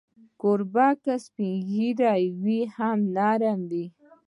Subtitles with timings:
[0.41, 3.85] کوربه که سپین ږیری وي، هم نرم وي.